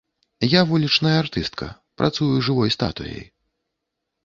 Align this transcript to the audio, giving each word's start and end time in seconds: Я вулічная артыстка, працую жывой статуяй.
Я 0.53 0.61
вулічная 0.71 1.11
артыстка, 1.23 1.69
працую 2.03 2.31
жывой 2.49 2.75
статуяй. 2.79 3.25